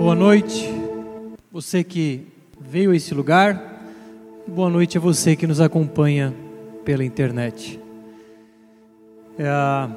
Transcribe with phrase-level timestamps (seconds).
[0.00, 0.66] Boa noite,
[1.52, 2.26] você que
[2.58, 3.84] veio a esse lugar.
[4.48, 6.34] Boa noite a você que nos acompanha
[6.86, 7.78] pela internet.
[9.38, 9.90] É,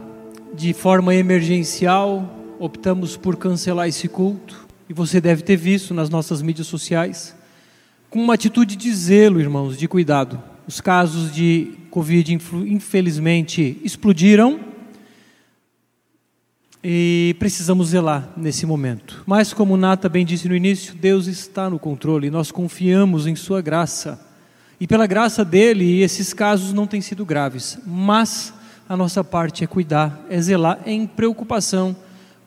[0.54, 6.42] de forma emergencial, optamos por cancelar esse culto e você deve ter visto nas nossas
[6.42, 7.33] mídias sociais
[8.10, 10.38] com uma atitude de zelo, irmãos, de cuidado.
[10.67, 14.60] Os casos de Covid, infelizmente, explodiram
[16.84, 19.23] e precisamos zelar nesse momento.
[19.26, 23.62] Mas, como Nata bem disse no início, Deus está no controle, nós confiamos em Sua
[23.62, 24.20] graça.
[24.80, 28.54] E pela graça dele, esses casos não têm sido graves, mas
[28.90, 31.95] a nossa parte é cuidar, é zelar em preocupação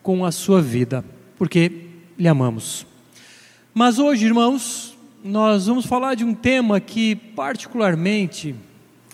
[0.03, 1.03] com a sua vida,
[1.35, 2.85] porque lhe amamos.
[3.73, 8.53] Mas hoje, irmãos, nós vamos falar de um tema que, particularmente,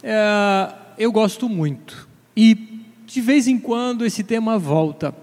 [0.04, 2.10] é, eu gosto muito.
[2.36, 2.74] E
[3.06, 5.23] de vez em quando esse tema volta.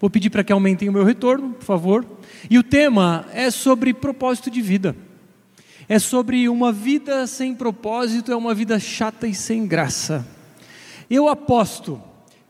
[0.00, 2.06] Vou pedir para que aumentem o meu retorno, por favor.
[2.48, 4.96] E o tema é sobre propósito de vida.
[5.86, 10.26] É sobre uma vida sem propósito, é uma vida chata e sem graça.
[11.10, 12.00] Eu aposto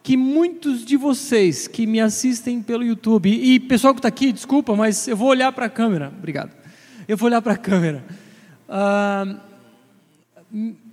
[0.02, 4.76] que muitos de vocês que me assistem pelo YouTube, e pessoal que está aqui, desculpa,
[4.76, 6.52] mas eu vou olhar para a câmera, obrigado.
[7.08, 8.04] Eu vou olhar para a câmera.
[8.68, 9.36] Ah,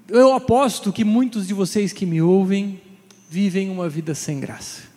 [0.10, 2.82] eu aposto que muitos de vocês que me ouvem
[3.30, 4.97] vivem uma vida sem graça.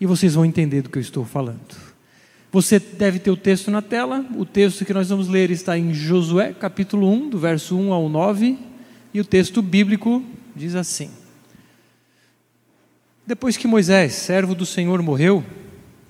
[0.00, 1.60] E vocês vão entender do que eu estou falando.
[2.50, 4.24] Você deve ter o texto na tela.
[4.36, 8.08] O texto que nós vamos ler está em Josué, capítulo 1, do verso 1 ao
[8.08, 8.58] 9.
[9.12, 10.22] E o texto bíblico
[10.54, 11.10] diz assim:
[13.26, 15.44] Depois que Moisés, servo do Senhor, morreu,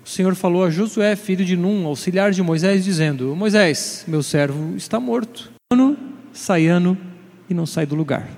[0.05, 4.77] o Senhor falou a Josué, filho de Num, auxiliar de Moisés, dizendo: Moisés, meu servo
[4.77, 5.50] está morto.
[5.72, 5.96] Ano,
[6.32, 6.96] sai ano
[7.48, 8.28] e não sai do lugar.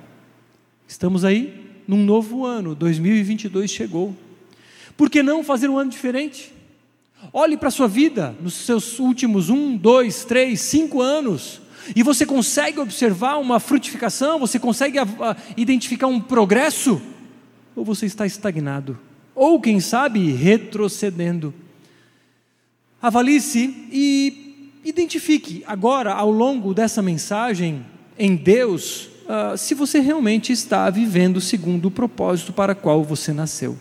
[0.86, 1.66] Estamos aí?
[1.86, 4.14] num novo ano, 2022 chegou.
[4.96, 6.52] Por que não fazer um ano diferente?
[7.32, 11.60] Olhe para a sua vida nos seus últimos um, dois, três, cinco anos,
[11.94, 17.00] e você consegue observar uma frutificação, você consegue a, a, identificar um progresso,
[17.74, 18.98] ou você está estagnado,
[19.34, 21.52] ou quem sabe retrocedendo.
[23.00, 27.84] Avalie-se e identifique agora, ao longo dessa mensagem,
[28.18, 33.76] em Deus, uh, se você realmente está vivendo segundo o propósito para qual você nasceu.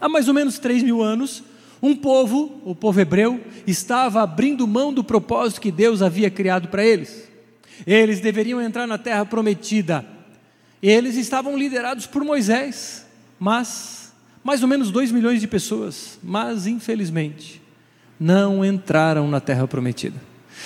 [0.00, 1.42] Há mais ou menos três mil anos,
[1.82, 6.84] um povo, o povo hebreu, estava abrindo mão do propósito que Deus havia criado para
[6.84, 7.28] eles.
[7.86, 10.04] Eles deveriam entrar na terra prometida.
[10.82, 13.06] Eles estavam liderados por Moisés,
[13.38, 14.12] mas
[14.42, 17.60] mais ou menos dois milhões de pessoas, mas infelizmente
[18.18, 20.20] não entraram na terra prometida.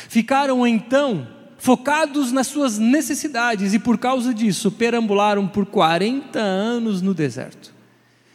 [0.09, 1.27] Ficaram então
[1.59, 7.73] focados nas suas necessidades e por causa disso perambularam por 40 anos no deserto.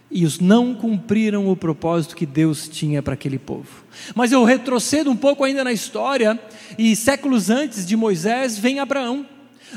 [0.09, 3.83] E os não cumpriram o propósito que Deus tinha para aquele povo.
[4.13, 6.39] Mas eu retrocedo um pouco ainda na história,
[6.77, 9.25] e séculos antes de Moisés vem Abraão.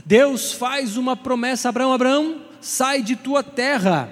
[0.05, 4.11] Deus faz uma promessa a Abraão: Abraão, sai de tua terra,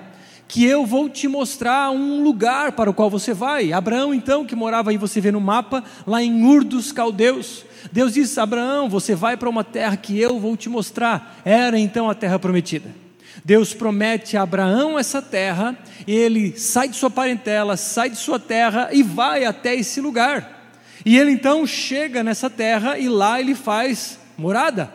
[0.48, 3.72] que eu vou te mostrar um lugar para o qual você vai.
[3.72, 7.64] Abraão, então, que morava aí, você vê no mapa, lá em Ur dos Caldeus.
[7.92, 11.40] Deus disse: Abraão, você vai para uma terra que eu vou te mostrar.
[11.44, 13.05] Era então a terra prometida.
[13.44, 15.76] Deus promete a Abraão essa terra,
[16.06, 20.74] e ele sai de sua parentela, sai de sua terra e vai até esse lugar.
[21.04, 24.90] E ele então chega nessa terra e lá ele faz morada.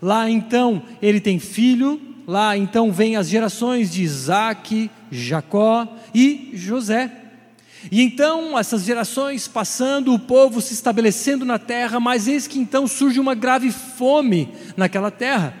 [0.00, 7.10] Lá então ele tem filho, lá então vem as gerações de Isaac, Jacó e José.
[7.90, 12.88] E então, essas gerações passando, o povo se estabelecendo na terra, mas eis que então
[12.88, 15.54] surge uma grave fome naquela terra.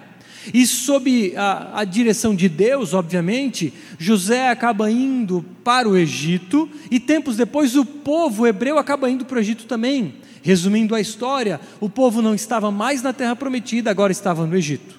[0.52, 6.98] E sob a, a, direção de Deus, obviamente, José acaba indo para o Egito, e
[6.98, 10.14] tempos depois o povo hebreu acaba indo para o Egito também.
[10.42, 14.98] Resumindo a história, o povo não estava mais na terra prometida, agora estava no Egito.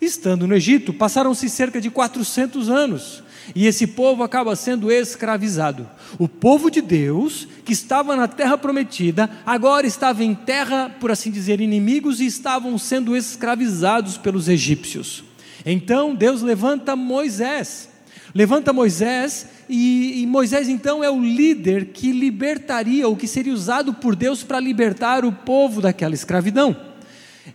[0.00, 5.88] Estando no Egito, passaram-se cerca de 400 anos e esse povo acaba sendo escravizado.
[6.18, 11.30] O povo de Deus, que estava na terra prometida, agora estava em terra, por assim
[11.30, 15.24] dizer, inimigos e estavam sendo escravizados pelos egípcios.
[15.64, 17.88] Então Deus levanta Moisés.
[18.34, 23.94] Levanta Moisés e, e Moisés então é o líder que libertaria, ou que seria usado
[23.94, 26.76] por Deus para libertar o povo daquela escravidão.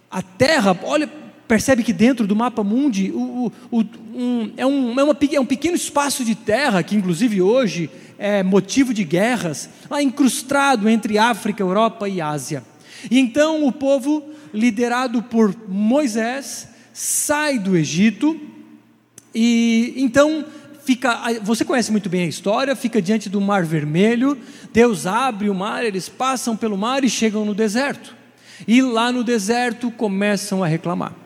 [0.09, 1.09] A terra, olha,
[1.51, 3.83] percebe que dentro do mapa mundi o, o,
[4.13, 8.41] um, é, um, é, uma, é um pequeno espaço de terra, que inclusive hoje é
[8.41, 12.63] motivo de guerras, lá incrustado entre África, Europa e Ásia.
[13.11, 18.39] E então o povo, liderado por Moisés, sai do Egito
[19.35, 20.45] e então
[20.85, 24.37] fica, você conhece muito bem a história, fica diante do Mar Vermelho,
[24.71, 28.15] Deus abre o mar, eles passam pelo mar e chegam no deserto.
[28.65, 31.20] E lá no deserto começam a reclamar.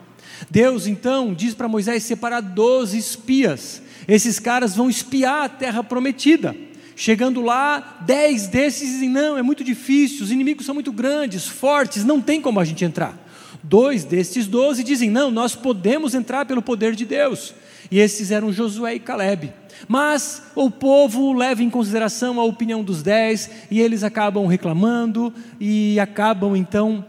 [0.50, 3.82] Deus então diz para Moisés separar 12 espias.
[4.08, 6.56] Esses caras vão espiar a terra prometida.
[6.96, 12.06] Chegando lá, dez desses dizem: não, é muito difícil, os inimigos são muito grandes, fortes,
[12.06, 13.18] não tem como a gente entrar.
[13.62, 17.54] Dois destes doze dizem: não, nós podemos entrar pelo poder de Deus.
[17.92, 19.54] E esses eram Josué e Caleb.
[19.88, 26.00] Mas o povo leva em consideração a opinião dos dez e eles acabam reclamando e
[26.00, 27.06] acabam então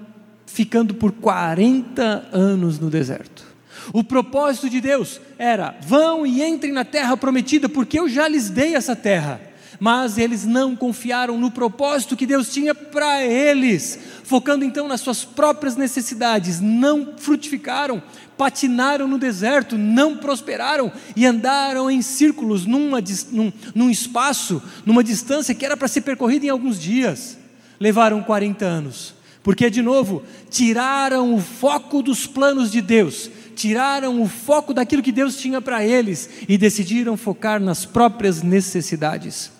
[0.46, 3.44] ficando por 40 anos no deserto.
[3.92, 8.48] O propósito de Deus era: vão e entrem na terra prometida, porque eu já lhes
[8.48, 9.40] dei essa terra
[9.78, 15.24] mas eles não confiaram no propósito que Deus tinha para eles, focando então nas suas
[15.24, 18.02] próprias necessidades, não frutificaram,
[18.36, 25.54] patinaram no deserto, não prosperaram e andaram em círculos numa, num, num espaço, numa distância
[25.54, 27.38] que era para ser percorrida em alguns dias.
[27.78, 29.14] Levaram 40 anos,
[29.46, 35.12] porque de novo tiraram o foco dos planos de Deus, tiraram o foco daquilo que
[35.12, 39.52] Deus tinha para eles e decidiram focar nas próprias necessidades.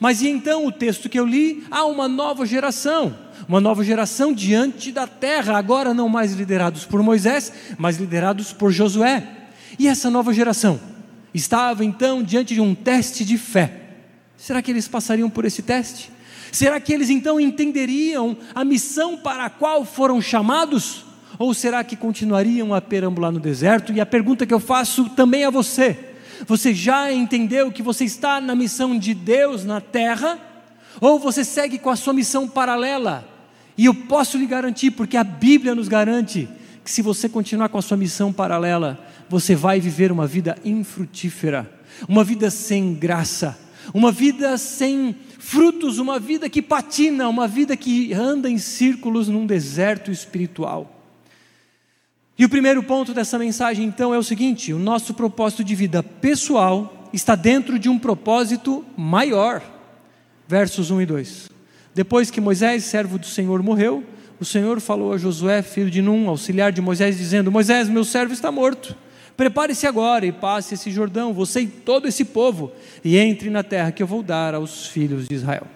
[0.00, 1.64] Mas e então o texto que eu li?
[1.70, 3.16] Há uma nova geração,
[3.48, 8.72] uma nova geração diante da terra, agora não mais liderados por Moisés, mas liderados por
[8.72, 9.24] Josué.
[9.78, 10.80] E essa nova geração
[11.32, 13.82] estava então diante de um teste de fé.
[14.36, 16.17] Será que eles passariam por esse teste?
[16.52, 21.04] Será que eles então entenderiam a missão para a qual foram chamados?
[21.38, 23.92] Ou será que continuariam a perambular no deserto?
[23.92, 25.96] E a pergunta que eu faço também a você:
[26.46, 30.38] você já entendeu que você está na missão de Deus na terra?
[31.00, 33.26] Ou você segue com a sua missão paralela?
[33.76, 36.48] E eu posso lhe garantir, porque a Bíblia nos garante,
[36.84, 38.98] que se você continuar com a sua missão paralela,
[39.28, 41.70] você vai viver uma vida infrutífera,
[42.08, 43.56] uma vida sem graça,
[43.94, 49.46] uma vida sem frutos, uma vida que patina, uma vida que anda em círculos num
[49.46, 50.96] deserto espiritual.
[52.36, 56.02] E o primeiro ponto dessa mensagem, então, é o seguinte: o nosso propósito de vida
[56.02, 59.62] pessoal está dentro de um propósito maior.
[60.46, 61.50] Versos 1 e 2.
[61.94, 64.04] Depois que Moisés, servo do Senhor, morreu,
[64.40, 68.32] o Senhor falou a Josué, filho de Num, auxiliar de Moisés, dizendo: Moisés, meu servo
[68.32, 68.96] está morto.
[69.38, 72.70] Prepare-se agora e passe esse Jordão, você e todo esse povo,
[73.02, 75.66] e entre na terra que eu vou dar aos filhos de Israel.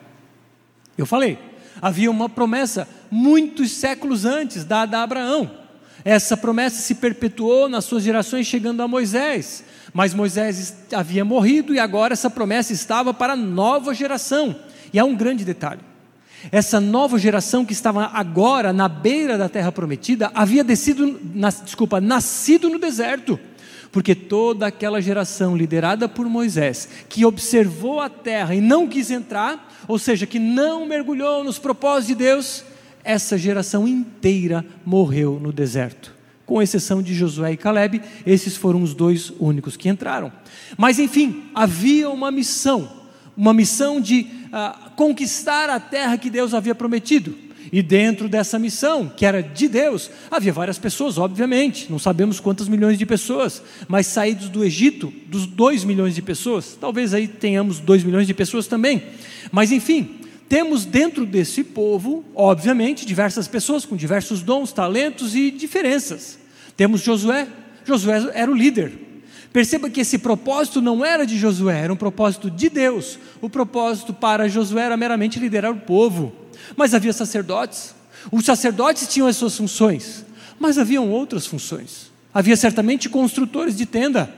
[0.99, 1.39] Eu falei,
[1.81, 5.63] havia uma promessa muitos séculos antes dada a Abraão
[6.05, 9.65] essa promessa se perpetuou nas suas gerações, chegando a Moisés.
[9.93, 14.57] Mas Moisés havia morrido e agora essa promessa estava para a nova geração.
[14.93, 15.81] E há um grande detalhe:
[16.51, 21.21] essa nova geração que estava agora na beira da terra prometida havia descido,
[21.65, 23.39] desculpa, nascido no deserto.
[23.93, 29.71] Porque toda aquela geração liderada por Moisés, que observou a terra e não quis entrar,
[29.87, 32.65] ou seja, que não mergulhou nos propósitos de Deus,
[33.05, 36.15] essa geração inteira morreu no deserto.
[36.47, 40.33] Com exceção de Josué e Caleb, esses foram os dois únicos que entraram.
[40.77, 42.91] Mas enfim, havia uma missão,
[43.37, 47.35] uma missão de uh, conquistar a terra que Deus havia prometido.
[47.71, 52.69] E dentro dessa missão, que era de Deus, havia várias pessoas, obviamente, não sabemos quantas
[52.69, 57.79] milhões de pessoas, mas saídos do Egito, dos dois milhões de pessoas, talvez aí tenhamos
[57.79, 59.03] dois milhões de pessoas também.
[59.51, 60.17] Mas enfim,
[60.49, 66.39] temos dentro desse povo, obviamente, diversas pessoas com diversos dons, talentos e diferenças.
[66.77, 67.47] Temos Josué,
[67.85, 68.93] Josué era o líder.
[69.53, 73.19] Perceba que esse propósito não era de Josué, era um propósito de Deus.
[73.41, 76.42] O propósito para Josué era meramente liderar o povo.
[76.77, 77.95] Mas havia sacerdotes.
[78.31, 80.25] Os sacerdotes tinham as suas funções,
[80.59, 82.11] mas haviam outras funções.
[82.33, 84.33] Havia certamente construtores de tenda.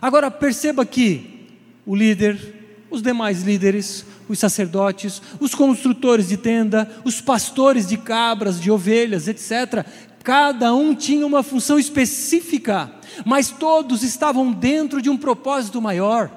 [0.00, 1.48] Agora perceba que
[1.84, 8.60] o líder, os demais líderes, os sacerdotes, os construtores de tenda, os pastores de cabras,
[8.60, 9.84] de ovelhas, etc.
[10.22, 12.90] Cada um tinha uma função específica,
[13.24, 16.30] mas todos estavam dentro de um propósito maior.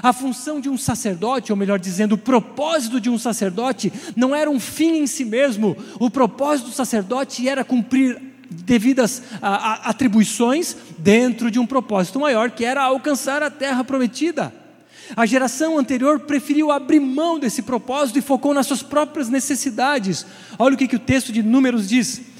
[0.00, 4.48] A função de um sacerdote, ou melhor dizendo, o propósito de um sacerdote, não era
[4.50, 10.76] um fim em si mesmo, o propósito do sacerdote era cumprir devidas a, a, atribuições
[10.98, 14.52] dentro de um propósito maior, que era alcançar a terra prometida.
[15.16, 20.24] A geração anterior preferiu abrir mão desse propósito e focou nas suas próprias necessidades.
[20.58, 22.31] Olha o que, que o texto de Números diz.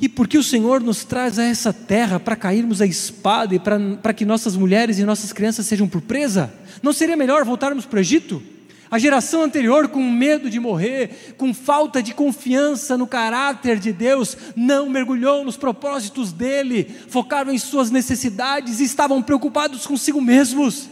[0.00, 4.12] E porque o Senhor nos traz a essa terra para cairmos a espada e para
[4.12, 6.52] que nossas mulheres e nossas crianças sejam por presa?
[6.82, 8.42] Não seria melhor voltarmos para o Egito?
[8.90, 14.36] A geração anterior, com medo de morrer, com falta de confiança no caráter de Deus,
[14.54, 20.88] não mergulhou nos propósitos dele, focaram em suas necessidades e estavam preocupados consigo mesmos.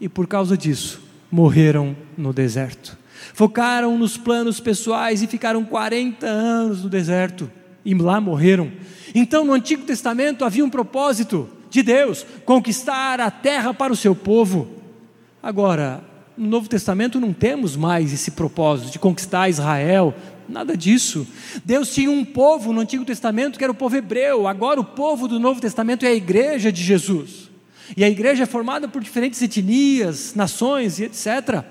[0.00, 2.98] e por causa disso morreram no deserto.
[3.32, 7.50] Focaram nos planos pessoais e ficaram 40 anos no deserto
[7.84, 8.70] e lá morreram.
[9.14, 14.14] Então, no Antigo Testamento havia um propósito de Deus: conquistar a terra para o seu
[14.14, 14.68] povo.
[15.42, 16.04] Agora,
[16.36, 20.14] no Novo Testamento não temos mais esse propósito de conquistar Israel,
[20.48, 21.26] nada disso.
[21.64, 25.26] Deus tinha um povo no Antigo Testamento que era o povo hebreu, agora o povo
[25.26, 27.50] do Novo Testamento é a igreja de Jesus.
[27.96, 31.64] E a igreja é formada por diferentes etnias, nações e etc.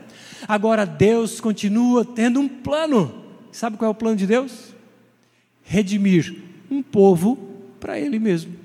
[0.47, 3.13] Agora Deus continua tendo um plano.
[3.51, 4.75] Sabe qual é o plano de Deus?
[5.63, 6.35] Redimir
[6.69, 7.37] um povo
[7.79, 8.61] para Ele mesmo.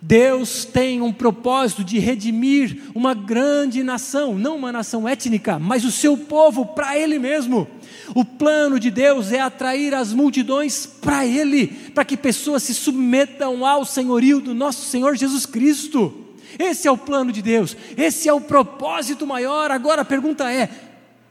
[0.00, 5.90] Deus tem um propósito de redimir uma grande nação, não uma nação étnica, mas o
[5.90, 7.68] seu povo para Ele mesmo.
[8.14, 13.66] O plano de Deus é atrair as multidões para Ele, para que pessoas se submetam
[13.66, 16.14] ao senhorio do nosso Senhor Jesus Cristo.
[16.58, 19.70] Esse é o plano de Deus, esse é o propósito maior.
[19.70, 20.70] Agora a pergunta é: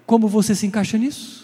[0.05, 1.42] como você se encaixa nisso?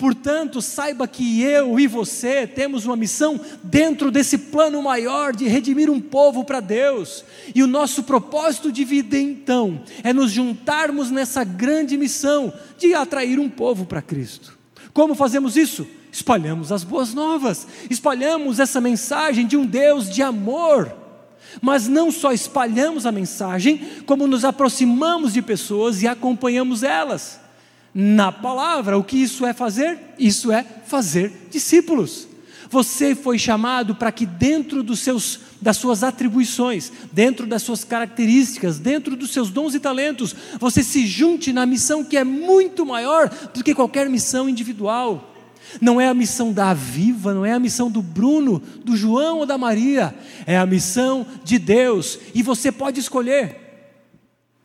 [0.00, 5.90] Portanto, saiba que eu e você temos uma missão dentro desse plano maior de redimir
[5.90, 7.22] um povo para Deus.
[7.54, 13.38] E o nosso propósito de vida, então, é nos juntarmos nessa grande missão de atrair
[13.38, 14.58] um povo para Cristo.
[14.94, 15.86] Como fazemos isso?
[16.10, 20.96] Espalhamos as boas novas, espalhamos essa mensagem de um Deus de amor
[21.60, 27.39] mas não só espalhamos a mensagem, como nos aproximamos de pessoas e acompanhamos elas.
[27.94, 29.98] Na palavra, o que isso é fazer?
[30.18, 32.28] Isso é fazer discípulos.
[32.70, 38.78] Você foi chamado para que dentro dos seus, das suas atribuições, dentro das suas características,
[38.78, 43.28] dentro dos seus dons e talentos, você se junte na missão que é muito maior
[43.52, 45.34] do que qualquer missão individual.
[45.80, 49.46] Não é a missão da Viva, não é a missão do Bruno, do João ou
[49.46, 50.14] da Maria,
[50.46, 53.69] é a missão de Deus, e você pode escolher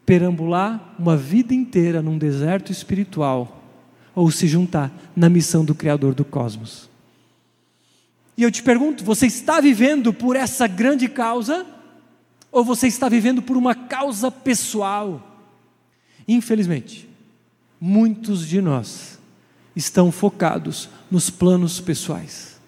[0.06, 3.64] perambular uma vida inteira num deserto espiritual
[4.14, 6.90] ou se juntar na missão do Criador do cosmos.
[8.38, 11.66] E eu te pergunto: você está vivendo por essa grande causa
[12.52, 15.32] ou você está vivendo por uma causa pessoal?
[16.28, 17.08] Infelizmente,
[17.80, 19.20] muitos de nós
[19.76, 22.60] estão focados nos planos pessoais.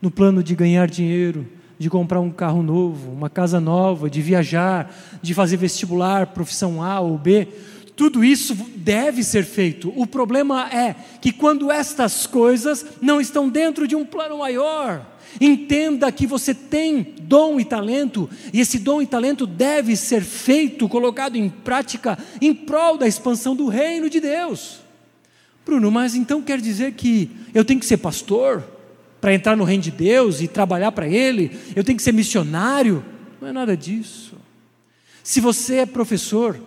[0.00, 1.46] No plano de ganhar dinheiro,
[1.82, 7.00] de comprar um carro novo, uma casa nova, de viajar, de fazer vestibular, profissão A
[7.00, 7.48] ou B.
[7.96, 9.92] Tudo isso deve ser feito.
[9.96, 15.04] O problema é que quando estas coisas não estão dentro de um plano maior,
[15.40, 20.88] entenda que você tem dom e talento, e esse dom e talento deve ser feito,
[20.88, 24.78] colocado em prática em prol da expansão do reino de Deus.
[25.66, 28.62] Bruno, mas então quer dizer que eu tenho que ser pastor
[29.22, 31.56] para entrar no reino de Deus e trabalhar para Ele?
[31.76, 33.04] Eu tenho que ser missionário?
[33.40, 34.34] Não é nada disso.
[35.22, 36.58] Se você é professor,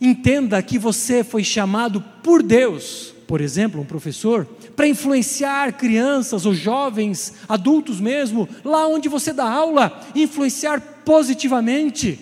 [0.00, 6.52] entenda que você foi chamado por Deus, por exemplo, um professor, para influenciar crianças ou
[6.52, 12.18] jovens, adultos mesmo, lá onde você dá aula, influenciar positivamente,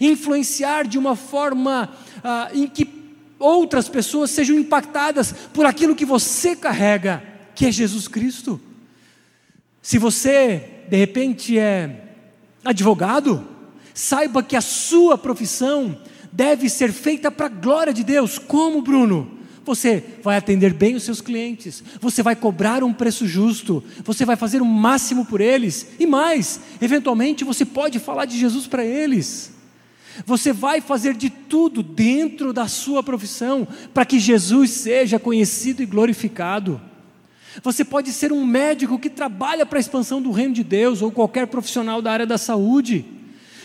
[0.00, 1.90] influenciar de uma forma
[2.24, 2.88] ah, em que
[3.38, 7.22] outras pessoas sejam impactadas por aquilo que você carrega,
[7.54, 8.58] que é Jesus Cristo.
[9.82, 12.14] Se você, de repente, é
[12.64, 13.46] advogado,
[13.94, 15.96] saiba que a sua profissão
[16.32, 18.38] deve ser feita para a glória de Deus.
[18.38, 19.38] Como, Bruno?
[19.64, 24.34] Você vai atender bem os seus clientes, você vai cobrar um preço justo, você vai
[24.34, 29.52] fazer o máximo por eles, e mais, eventualmente você pode falar de Jesus para eles.
[30.24, 35.86] Você vai fazer de tudo dentro da sua profissão para que Jesus seja conhecido e
[35.86, 36.80] glorificado.
[37.62, 41.10] Você pode ser um médico que trabalha para a expansão do reino de Deus ou
[41.10, 43.04] qualquer profissional da área da saúde.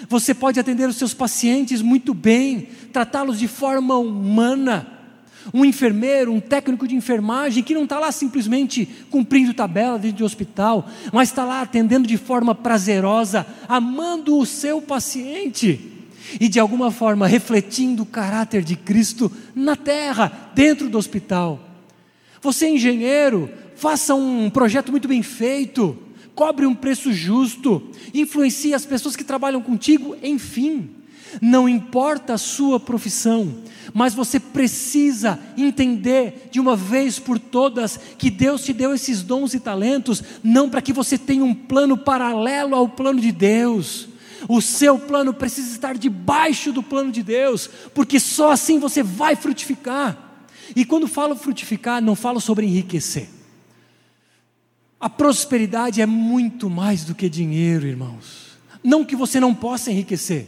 [0.09, 4.87] Você pode atender os seus pacientes muito bem, tratá-los de forma humana.
[5.53, 10.23] Um enfermeiro, um técnico de enfermagem que não está lá simplesmente cumprindo tabela dentro de
[10.23, 15.91] hospital, mas está lá atendendo de forma prazerosa, amando o seu paciente
[16.39, 21.59] e de alguma forma refletindo o caráter de Cristo na terra, dentro do hospital.
[22.41, 23.49] Você é engenheiro,
[23.83, 25.97] faça um projeto muito bem feito,
[26.33, 30.89] cobre um preço justo, influencie as pessoas que trabalham contigo, enfim.
[31.41, 33.53] Não importa a sua profissão,
[33.93, 39.53] mas você precisa entender de uma vez por todas que Deus te deu esses dons
[39.53, 44.07] e talentos, não para que você tenha um plano paralelo ao plano de Deus,
[44.47, 49.35] o seu plano precisa estar debaixo do plano de Deus, porque só assim você vai
[49.35, 50.17] frutificar.
[50.73, 53.32] E quando falo frutificar, não falo sobre enriquecer.
[55.03, 58.57] A prosperidade é muito mais do que dinheiro, irmãos.
[58.81, 60.47] Não que você não possa enriquecer,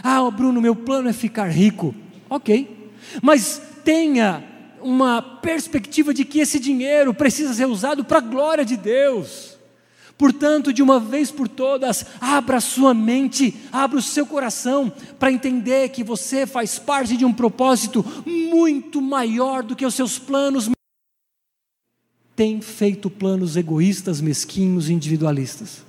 [0.00, 1.92] Ah, Bruno, meu plano é ficar rico.
[2.28, 2.88] Ok,
[3.20, 4.44] mas tenha
[4.80, 9.58] uma perspectiva de que esse dinheiro precisa ser usado para a glória de Deus.
[10.16, 15.88] Portanto, de uma vez por todas, abra sua mente, abra o seu coração para entender
[15.88, 20.70] que você faz parte de um propósito muito maior do que os seus planos.
[22.40, 25.84] Tem feito planos egoístas, mesquinhos, individualistas.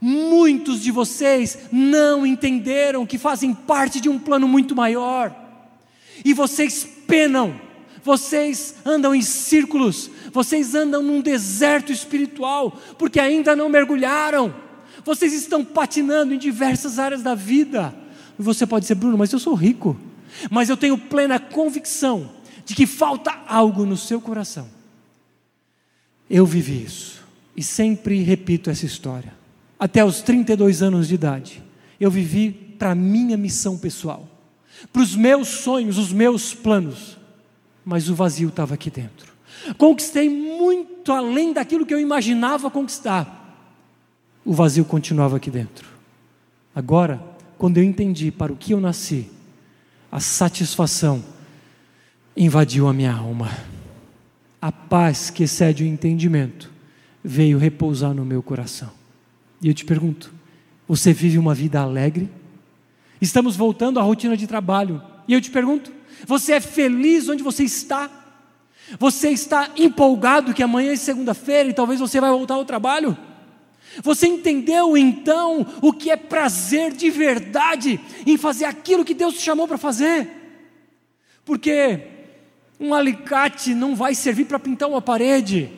[0.00, 5.32] Muitos de vocês não entenderam que fazem parte de um plano muito maior,
[6.24, 7.54] e vocês penam
[8.02, 14.52] vocês andam em círculos, vocês andam num deserto espiritual, porque ainda não mergulharam,
[15.04, 17.94] vocês estão patinando em diversas áreas da vida.
[18.36, 19.96] E você pode dizer, Bruno, mas eu sou rico,
[20.50, 22.32] mas eu tenho plena convicção
[22.66, 24.73] de que falta algo no seu coração.
[26.28, 27.22] Eu vivi isso
[27.56, 29.32] e sempre repito essa história.
[29.78, 31.62] Até os 32 anos de idade,
[32.00, 34.28] eu vivi para a minha missão pessoal,
[34.92, 37.18] para os meus sonhos, os meus planos
[37.84, 39.32] mas o vazio estava aqui dentro.
[39.76, 43.42] Conquistei muito além daquilo que eu imaginava conquistar.
[44.44, 45.86] O vazio continuava aqui dentro.
[46.74, 47.22] Agora,
[47.58, 49.30] quando eu entendi para o que eu nasci,
[50.10, 51.22] a satisfação
[52.36, 53.50] invadiu a minha alma.
[54.64, 56.72] A paz que excede o entendimento
[57.22, 58.90] veio repousar no meu coração.
[59.60, 60.32] E eu te pergunto:
[60.88, 62.30] você vive uma vida alegre?
[63.20, 65.02] Estamos voltando à rotina de trabalho.
[65.28, 65.92] E eu te pergunto:
[66.26, 68.10] você é feliz onde você está?
[68.98, 73.14] Você está empolgado que amanhã é segunda-feira e talvez você vai voltar ao trabalho?
[74.02, 79.42] Você entendeu então o que é prazer de verdade em fazer aquilo que Deus te
[79.42, 80.26] chamou para fazer?
[81.44, 82.13] Porque
[82.78, 85.70] um alicate não vai servir para pintar uma parede.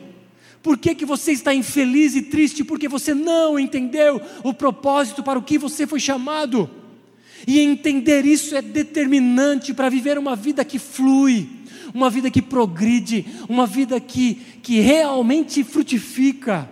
[0.61, 2.63] Por que, que você está infeliz e triste?
[2.63, 6.69] Porque você não entendeu o propósito para o que você foi chamado.
[7.45, 11.47] E entender isso é determinante para viver uma vida que flui,
[11.93, 16.69] uma vida que progride, uma vida que, que realmente frutifica.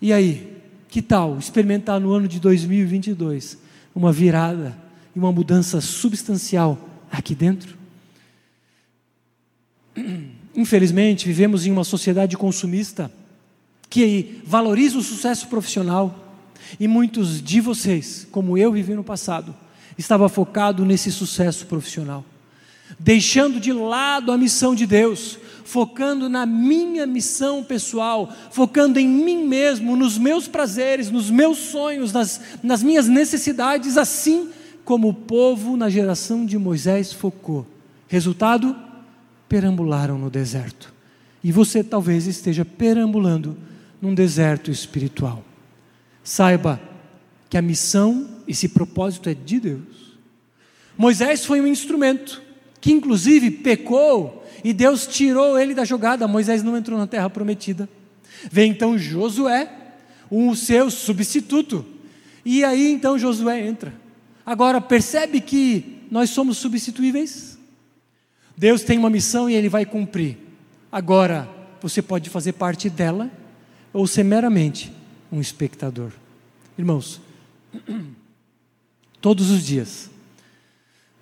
[0.00, 0.56] E aí,
[0.88, 3.58] que tal experimentar no ano de 2022
[3.94, 4.76] uma virada
[5.14, 7.81] e uma mudança substancial aqui dentro?
[10.54, 13.10] Infelizmente, vivemos em uma sociedade consumista
[13.88, 16.18] que valoriza o sucesso profissional,
[16.80, 19.54] e muitos de vocês, como eu vivi no passado,
[19.98, 22.24] estava focado nesse sucesso profissional,
[22.98, 29.44] deixando de lado a missão de Deus, focando na minha missão pessoal, focando em mim
[29.44, 34.50] mesmo, nos meus prazeres, nos meus sonhos, nas, nas minhas necessidades, assim
[34.84, 37.66] como o povo na geração de Moisés focou.
[38.08, 38.76] Resultado?
[39.52, 40.94] Perambularam no deserto.
[41.44, 43.54] E você talvez esteja perambulando
[44.00, 45.44] num deserto espiritual.
[46.24, 46.80] Saiba
[47.50, 50.16] que a missão, esse propósito é de Deus.
[50.96, 52.40] Moisés foi um instrumento
[52.80, 56.26] que, inclusive, pecou e Deus tirou ele da jogada.
[56.26, 57.86] Moisés não entrou na terra prometida.
[58.50, 59.70] Vem então Josué,
[60.30, 61.84] o seu substituto.
[62.42, 63.92] E aí então Josué entra.
[64.46, 67.51] Agora, percebe que nós somos substituíveis?
[68.62, 70.38] Deus tem uma missão e ele vai cumprir.
[70.92, 71.48] Agora,
[71.80, 73.28] você pode fazer parte dela
[73.92, 74.92] ou ser meramente
[75.32, 76.12] um espectador.
[76.78, 77.20] Irmãos,
[79.20, 80.08] todos os dias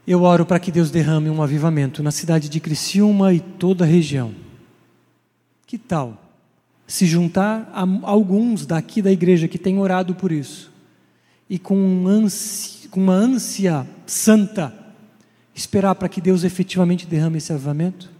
[0.06, 3.88] eu oro para que Deus derrame um avivamento na cidade de Criciúma e toda a
[3.88, 4.34] região.
[5.66, 6.22] Que tal
[6.86, 10.70] se juntar a alguns daqui da igreja que têm orado por isso
[11.48, 14.79] e com, um ânsia, com uma ânsia santa
[15.54, 18.10] esperar para que Deus efetivamente derrame esse avivamento?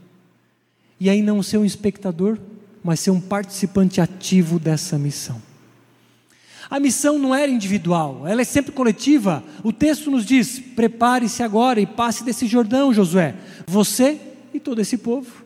[0.99, 2.39] E aí não ser um espectador,
[2.85, 5.41] mas ser um participante ativo dessa missão.
[6.71, 9.43] A missão não era individual, ela é sempre coletiva.
[9.65, 13.35] O texto nos diz: prepare-se agora e passe desse Jordão, Josué,
[13.67, 14.21] você
[14.55, 15.45] e todo esse povo.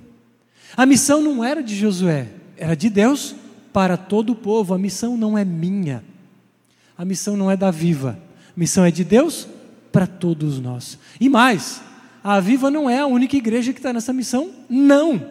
[0.77, 3.35] A missão não era de Josué, era de Deus
[3.73, 4.75] para todo o povo.
[4.75, 6.05] A missão não é minha,
[6.99, 8.19] a missão não é da Viva,
[8.49, 9.49] a missão é de Deus
[9.95, 10.99] para todos nós.
[11.21, 11.81] E mais,
[12.25, 15.25] a Viva não é a única igreja que está nessa missão, não.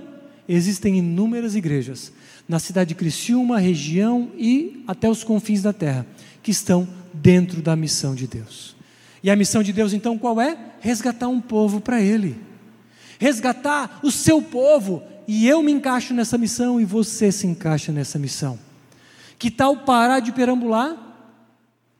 [0.47, 2.13] Existem inúmeras igrejas
[2.47, 6.07] na cidade de Criciúma, região e até os confins da terra,
[6.41, 8.73] que estão dentro da missão de Deus.
[9.21, 10.57] E a missão de Deus então qual é?
[10.79, 12.37] Resgatar um povo para Ele,
[13.19, 18.17] resgatar o seu povo, e eu me encaixo nessa missão e você se encaixa nessa
[18.17, 18.57] missão.
[19.37, 20.95] Que tal parar de perambular?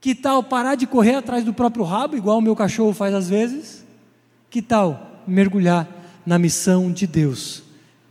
[0.03, 3.29] Que tal parar de correr atrás do próprio rabo, igual o meu cachorro faz às
[3.29, 3.85] vezes?
[4.49, 5.87] Que tal mergulhar
[6.25, 7.63] na missão de Deus?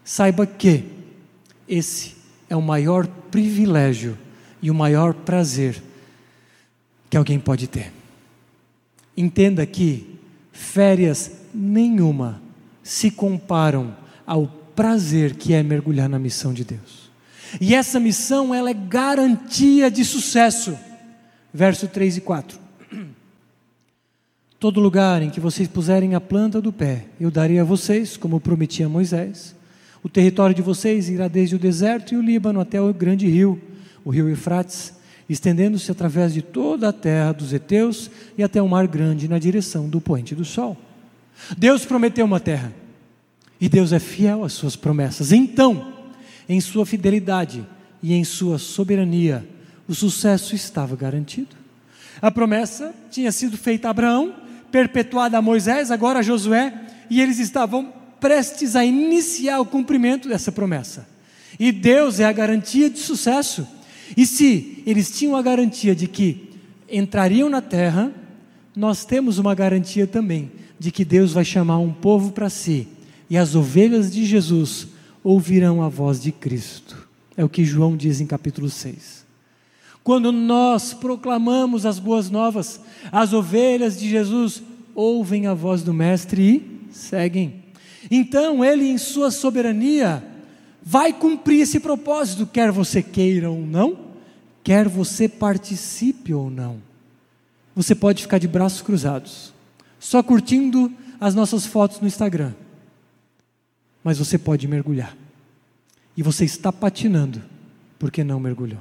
[0.03, 0.85] Saiba que
[1.69, 2.15] esse
[2.49, 4.17] é o maior privilégio
[4.63, 5.83] e o maior prazer
[7.11, 7.93] que alguém pode ter.
[9.15, 10.19] Entenda que
[10.51, 12.41] férias nenhuma
[12.83, 13.95] se comparam
[14.27, 17.11] ao prazer que é mergulhar na missão de Deus.
[17.61, 20.75] E essa missão, ela é garantia de sucesso.
[21.53, 22.59] Verso 3 e 4.
[24.59, 28.41] Todo lugar em que vocês puserem a planta do pé, eu darei a vocês, como
[28.41, 29.57] prometi a Moisés.
[30.03, 33.61] O território de vocês irá desde o deserto e o Líbano até o grande rio,
[34.05, 34.95] o rio Eufrates,
[35.29, 39.89] estendendo-se através de toda a terra dos heteus e até o mar grande na direção
[39.89, 40.77] do poente do sol.
[41.57, 42.73] Deus prometeu uma terra.
[43.61, 45.31] E Deus é fiel às suas promessas.
[45.31, 45.93] Então,
[46.49, 47.65] em sua fidelidade
[48.03, 49.47] e em sua soberania,
[49.89, 51.57] o sucesso estava garantido.
[52.21, 54.35] A promessa tinha sido feita a Abraão,
[54.71, 56.73] perpetuada a Moisés, agora a Josué,
[57.11, 61.09] e eles estavam prestes a iniciar o cumprimento dessa promessa.
[61.59, 63.67] E Deus é a garantia de sucesso.
[64.17, 66.51] E se eles tinham a garantia de que
[66.91, 68.13] entrariam na terra,
[68.75, 72.89] nós temos uma garantia também de que Deus vai chamar um povo para si
[73.29, 74.89] e as ovelhas de Jesus
[75.25, 77.09] ouvirão a voz de Cristo.
[77.37, 79.22] É o que João diz em capítulo 6.
[80.03, 84.63] Quando nós proclamamos as boas novas, as ovelhas de Jesus
[84.95, 87.63] ouvem a voz do Mestre e seguem.
[88.11, 90.23] Então, Ele, em Sua soberania,
[90.83, 93.97] vai cumprir esse propósito, quer você queira ou não,
[94.65, 96.79] quer você participe ou não.
[97.75, 99.53] Você pode ficar de braços cruzados,
[99.99, 102.53] só curtindo as nossas fotos no Instagram
[104.03, 105.17] mas você pode mergulhar.
[106.17, 107.43] E você está patinando
[107.99, 108.81] porque não mergulhou.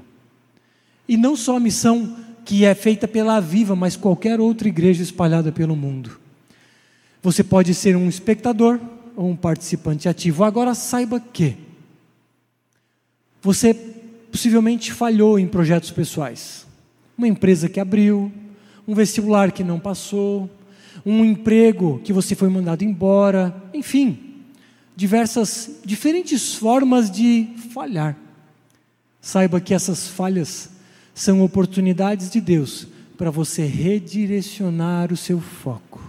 [1.07, 5.51] E não só a missão que é feita pela Aviva, mas qualquer outra igreja espalhada
[5.51, 6.19] pelo mundo.
[7.21, 8.79] Você pode ser um espectador
[9.15, 10.43] ou um participante ativo.
[10.43, 11.55] Agora saiba que
[13.41, 16.65] você possivelmente falhou em projetos pessoais.
[17.17, 18.31] Uma empresa que abriu,
[18.87, 20.49] um vestibular que não passou,
[21.05, 24.31] um emprego que você foi mandado embora, enfim
[24.95, 28.15] diversas, diferentes formas de falhar.
[29.19, 30.69] Saiba que essas falhas
[31.13, 36.01] são oportunidades de Deus para você redirecionar o seu foco.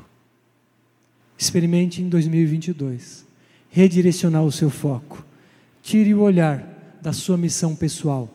[1.36, 3.32] Experimente em 2022
[3.72, 5.24] redirecionar o seu foco.
[5.82, 8.28] Tire o olhar da sua missão pessoal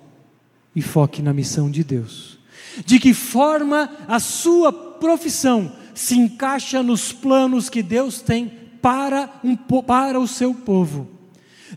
[0.75, 2.39] e foque na missão de Deus.
[2.83, 8.51] De que forma a sua profissão se encaixa nos planos que Deus tem
[8.81, 11.07] para, um, para o seu povo.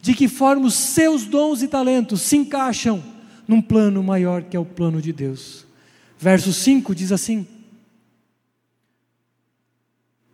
[0.00, 3.02] De que forma os seus dons e talentos se encaixam
[3.50, 5.66] num plano maior que é o plano de Deus.
[6.16, 7.44] Verso 5 diz assim: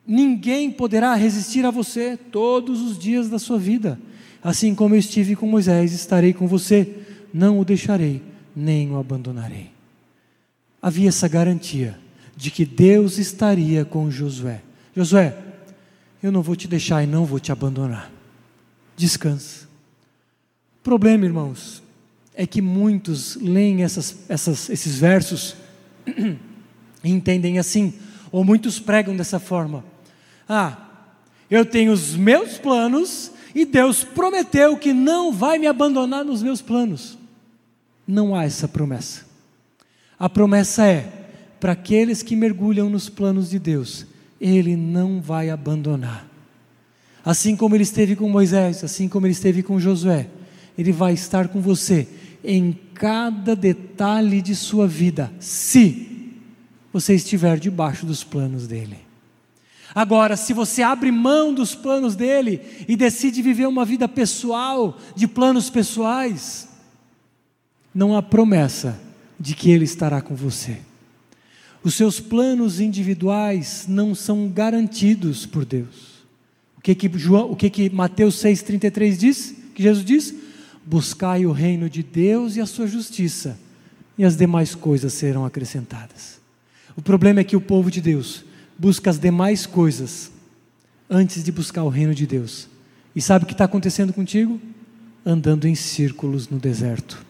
[0.06, 3.98] Ninguém poderá resistir a você todos os dias da sua vida.
[4.44, 6.94] Assim como eu estive com Moisés, estarei com você,
[7.32, 8.20] não o deixarei,
[8.54, 9.70] nem o abandonarei.
[10.82, 11.98] Havia essa garantia
[12.36, 14.60] de que Deus estaria com Josué.
[14.94, 15.34] Josué,
[16.22, 18.12] eu não vou te deixar e não vou te abandonar.
[18.94, 19.66] Descansa.
[20.82, 21.82] Problema, irmãos,
[22.36, 25.56] é que muitos leem essas, essas, esses versos
[27.02, 27.94] e entendem assim,
[28.30, 29.84] ou muitos pregam dessa forma:
[30.48, 30.76] Ah,
[31.50, 36.60] eu tenho os meus planos e Deus prometeu que não vai me abandonar nos meus
[36.60, 37.18] planos.
[38.06, 39.24] Não há essa promessa.
[40.18, 41.10] A promessa é
[41.58, 44.06] para aqueles que mergulham nos planos de Deus
[44.40, 46.28] ele não vai abandonar.
[47.24, 50.28] Assim como ele esteve com Moisés, assim como ele esteve com Josué,
[50.78, 52.06] ele vai estar com você
[52.46, 56.32] em cada detalhe de sua vida, se
[56.92, 58.98] você estiver debaixo dos planos dele.
[59.94, 65.26] Agora, se você abre mão dos planos dele e decide viver uma vida pessoal, de
[65.26, 66.68] planos pessoais,
[67.94, 69.00] não há promessa
[69.38, 70.78] de que ele estará com você.
[71.82, 76.24] Os seus planos individuais não são garantidos por Deus.
[76.76, 79.54] O que que, João, o que, que Mateus 6,33 diz?
[79.74, 80.34] Que Jesus diz?
[80.86, 83.58] Buscai o reino de Deus e a sua justiça,
[84.16, 86.40] e as demais coisas serão acrescentadas.
[86.96, 88.44] O problema é que o povo de Deus
[88.78, 90.30] busca as demais coisas
[91.10, 92.68] antes de buscar o reino de Deus.
[93.14, 94.60] E sabe o que está acontecendo contigo?
[95.24, 97.24] Andando em círculos no deserto.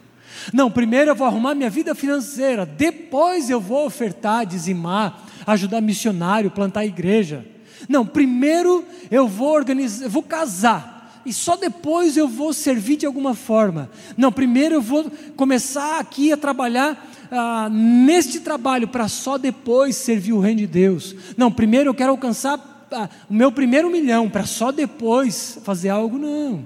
[0.53, 6.51] Não, primeiro eu vou arrumar minha vida financeira, depois eu vou ofertar, dizimar, ajudar missionário,
[6.51, 7.45] plantar igreja.
[7.89, 10.96] Não, primeiro eu vou organizar, vou casar,
[11.27, 13.91] e só depois eu vou servir de alguma forma.
[14.15, 20.31] Não, primeiro eu vou começar aqui a trabalhar ah, neste trabalho para só depois servir
[20.31, 21.13] o reino de Deus.
[21.35, 26.17] Não, primeiro eu quero alcançar ah, o meu primeiro milhão para só depois fazer algo.
[26.17, 26.63] Não,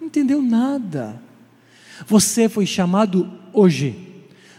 [0.00, 1.20] não entendeu nada.
[2.06, 3.96] Você foi chamado hoje.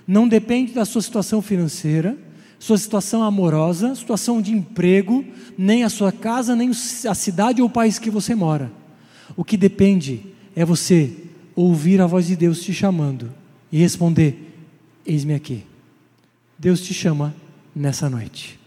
[0.05, 2.17] Não depende da sua situação financeira,
[2.59, 5.23] sua situação amorosa, situação de emprego,
[5.57, 8.69] nem a sua casa, nem a cidade ou o país que você mora.
[9.35, 10.21] O que depende
[10.55, 11.11] é você
[11.55, 13.31] ouvir a voz de Deus te chamando
[13.71, 14.53] e responder:
[15.05, 15.63] Eis-me aqui.
[16.57, 17.33] Deus te chama
[17.75, 18.59] nessa noite.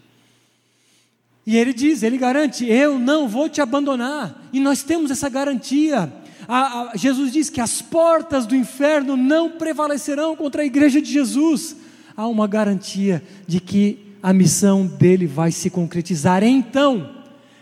[1.47, 4.49] E ele diz, ele garante: Eu não vou te abandonar.
[4.53, 6.13] E nós temos essa garantia.
[6.47, 11.11] A, a, Jesus diz que as portas do inferno não prevalecerão contra a igreja de
[11.11, 11.77] Jesus
[12.17, 16.43] há uma garantia de que a missão dele vai se concretizar.
[16.43, 17.11] Então,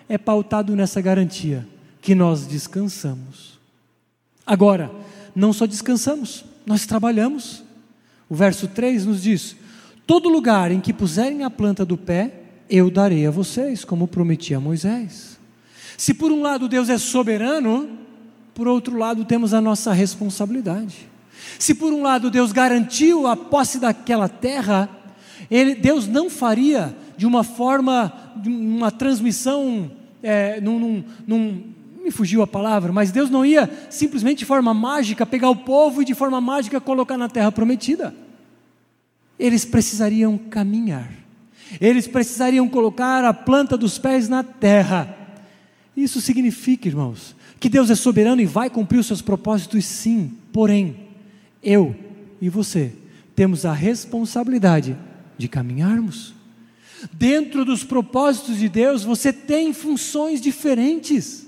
[0.08, 1.66] é pautado nessa garantia
[2.06, 3.58] que nós descansamos.
[4.46, 4.92] Agora,
[5.34, 7.64] não só descansamos, nós trabalhamos.
[8.28, 9.56] O verso 3 nos diz:
[10.06, 12.32] Todo lugar em que puserem a planta do pé,
[12.70, 15.36] eu darei a vocês, como prometi a Moisés.
[15.98, 17.98] Se por um lado Deus é soberano,
[18.54, 21.08] por outro lado temos a nossa responsabilidade.
[21.58, 24.88] Se por um lado Deus garantiu a posse daquela terra,
[25.50, 29.90] ele, Deus não faria de uma forma, de uma transmissão,
[30.22, 31.75] é, num, num, num,
[32.06, 36.02] me fugiu a palavra, mas Deus não ia simplesmente de forma mágica pegar o povo
[36.02, 38.14] e de forma mágica colocar na terra prometida.
[39.36, 41.12] Eles precisariam caminhar,
[41.80, 45.14] eles precisariam colocar a planta dos pés na terra.
[45.96, 51.08] Isso significa, irmãos, que Deus é soberano e vai cumprir os seus propósitos, sim, porém,
[51.60, 51.92] eu
[52.40, 52.92] e você
[53.34, 54.96] temos a responsabilidade
[55.36, 56.34] de caminharmos.
[57.12, 61.45] Dentro dos propósitos de Deus, você tem funções diferentes.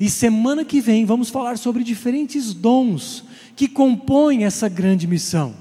[0.00, 5.54] E semana que vem vamos falar sobre diferentes dons que compõem essa grande missão.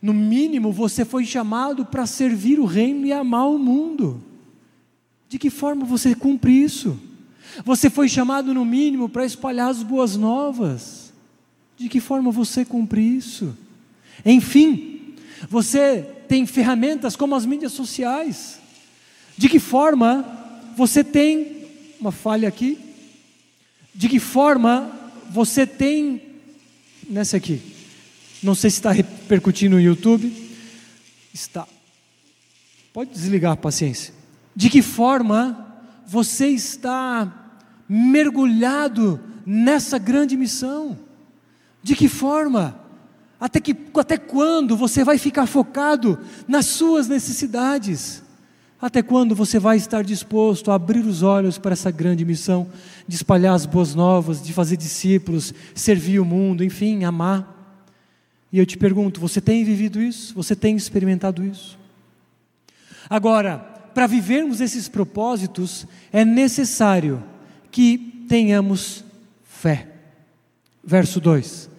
[0.00, 4.22] No mínimo, você foi chamado para servir o reino e amar o mundo.
[5.28, 6.98] De que forma você cumpre isso?
[7.64, 11.12] Você foi chamado, no mínimo, para espalhar as boas novas.
[11.76, 13.56] De que forma você cumpre isso?
[14.24, 15.14] Enfim,
[15.48, 18.60] você tem ferramentas como as mídias sociais.
[19.36, 20.24] De que forma
[20.76, 21.66] você tem
[22.00, 22.78] uma falha aqui?
[23.96, 24.92] De que forma
[25.30, 26.20] você tem
[27.08, 27.62] nessa aqui?
[28.42, 30.30] Não sei se está repercutindo no YouTube.
[31.32, 31.66] Está.
[32.92, 34.12] Pode desligar paciência.
[34.54, 35.66] De que forma
[36.06, 37.54] você está
[37.88, 40.98] mergulhado nessa grande missão?
[41.82, 42.78] De que forma?
[43.40, 48.22] Até, que, até quando você vai ficar focado nas suas necessidades?
[48.80, 52.68] Até quando você vai estar disposto a abrir os olhos para essa grande missão
[53.08, 57.54] de espalhar as boas novas, de fazer discípulos, servir o mundo, enfim, amar?
[58.52, 60.34] E eu te pergunto: você tem vivido isso?
[60.34, 61.78] Você tem experimentado isso?
[63.08, 63.58] Agora,
[63.94, 67.22] para vivermos esses propósitos, é necessário
[67.70, 69.02] que tenhamos
[69.44, 69.88] fé.
[70.84, 71.70] Verso 2: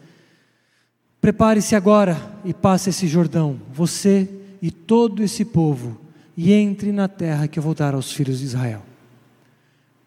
[1.22, 4.28] Prepare-se agora e passe esse Jordão, você
[4.62, 6.07] e todo esse povo,
[6.38, 8.84] e entre na terra que eu vou dar aos filhos de Israel.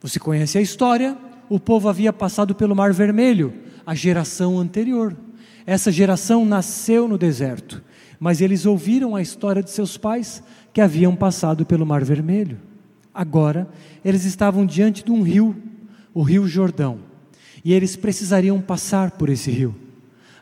[0.00, 1.18] Você conhece a história?
[1.48, 3.52] O povo havia passado pelo Mar Vermelho,
[3.84, 5.16] a geração anterior.
[5.66, 7.82] Essa geração nasceu no deserto,
[8.20, 12.58] mas eles ouviram a história de seus pais que haviam passado pelo Mar Vermelho.
[13.12, 13.68] Agora,
[14.04, 15.56] eles estavam diante de um rio,
[16.14, 17.00] o Rio Jordão,
[17.64, 19.74] e eles precisariam passar por esse rio.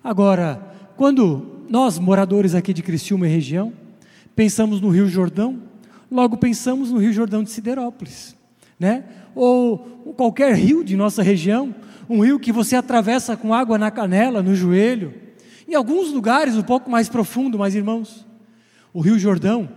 [0.05, 0.62] Agora,
[0.96, 3.72] quando nós, moradores aqui de Criciúma e região,
[4.37, 5.67] pensamos no Rio Jordão,
[6.11, 8.37] logo pensamos no Rio Jordão de Siderópolis,
[8.79, 9.05] né?
[9.35, 11.75] Ou qualquer rio de nossa região,
[12.09, 15.14] um rio que você atravessa com água na canela, no joelho.
[15.68, 18.27] Em alguns lugares um pouco mais profundo, mas irmãos,
[18.92, 19.68] o Rio Jordão,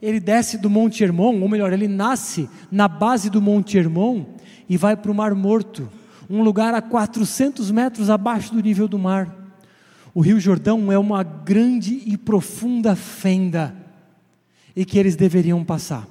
[0.00, 4.24] ele desce do Monte Hermon, ou melhor, ele nasce na base do Monte Hermon
[4.68, 5.88] e vai para o Mar Morto,
[6.28, 9.34] um lugar a 400 metros abaixo do nível do mar.
[10.14, 13.83] O Rio Jordão é uma grande e profunda fenda
[14.74, 16.08] e que eles deveriam passar.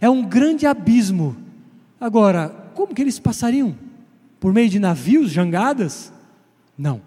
[0.00, 1.36] É um grande abismo.
[2.00, 3.76] Agora, como que eles passariam?
[4.38, 6.12] Por meio de navios, jangadas?
[6.76, 7.00] Não.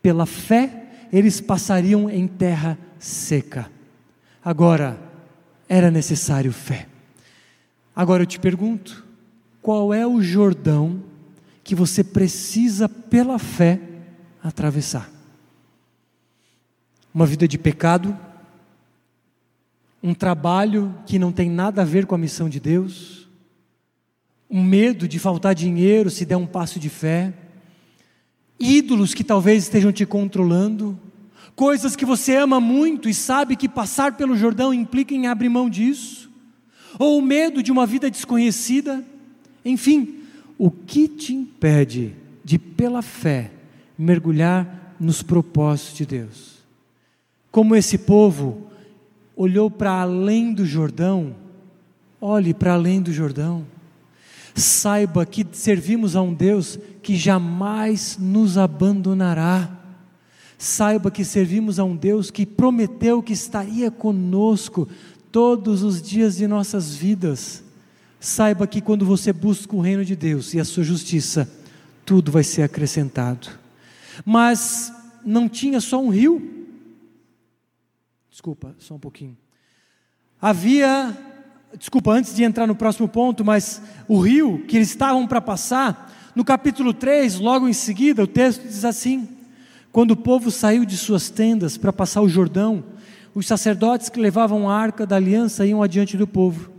[0.00, 3.70] Pela fé, eles passariam em terra seca.
[4.44, 4.98] Agora,
[5.68, 6.88] era necessário fé.
[7.94, 9.04] Agora eu te pergunto:
[9.60, 11.02] qual é o Jordão
[11.62, 13.80] que você precisa, pela fé,
[14.42, 15.12] atravessar?
[17.14, 18.16] uma vida de pecado,
[20.02, 23.28] um trabalho que não tem nada a ver com a missão de Deus,
[24.50, 27.32] um medo de faltar dinheiro se der um passo de fé,
[28.58, 30.98] ídolos que talvez estejam te controlando,
[31.54, 35.70] coisas que você ama muito e sabe que passar pelo Jordão implica em abrir mão
[35.70, 36.30] disso,
[36.98, 39.04] ou o medo de uma vida desconhecida,
[39.64, 40.20] enfim,
[40.58, 43.50] o que te impede de, pela fé,
[43.96, 46.52] mergulhar nos propósitos de Deus?
[47.52, 48.66] como esse povo
[49.42, 51.34] olhou para além do Jordão,
[52.20, 53.66] olhe para além do Jordão.
[54.54, 59.68] Saiba que servimos a um Deus que jamais nos abandonará.
[60.56, 64.88] Saiba que servimos a um Deus que prometeu que estaria conosco
[65.32, 67.64] todos os dias de nossas vidas.
[68.20, 71.50] Saiba que quando você busca o reino de Deus e a sua justiça,
[72.06, 73.48] tudo vai ser acrescentado.
[74.24, 74.92] Mas
[75.24, 76.61] não tinha só um rio.
[78.32, 79.36] Desculpa, só um pouquinho.
[80.40, 81.14] Havia,
[81.78, 86.10] desculpa, antes de entrar no próximo ponto, mas o rio que eles estavam para passar,
[86.34, 89.28] no capítulo 3, logo em seguida, o texto diz assim:
[89.92, 92.82] Quando o povo saiu de suas tendas para passar o Jordão,
[93.34, 96.71] os sacerdotes que levavam a arca da aliança iam adiante do povo.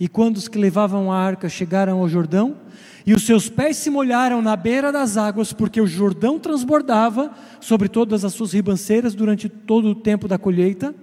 [0.00, 2.56] E quando os que levavam a arca chegaram ao Jordão,
[3.04, 7.88] e os seus pés se molharam na beira das águas, porque o Jordão transbordava sobre
[7.88, 10.94] todas as suas ribanceiras durante todo o tempo da colheita,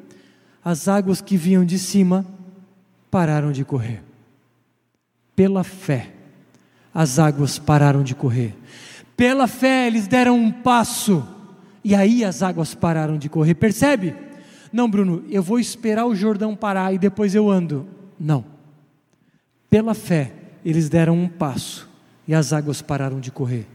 [0.64, 2.26] as águas que vinham de cima
[3.10, 4.04] pararam de correr.
[5.36, 6.12] Pela fé,
[6.94, 8.56] as águas pararam de correr.
[9.18, 11.28] Pela fé, eles deram um passo,
[11.84, 13.56] e aí as águas pararam de correr.
[13.56, 14.16] Percebe?
[14.72, 17.88] Não, Bruno, eu vou esperar o Jordão parar e depois eu ando.
[18.20, 18.55] Não.
[19.76, 20.32] Pela fé,
[20.64, 21.90] eles deram um passo
[22.26, 23.68] e as águas pararam de correr.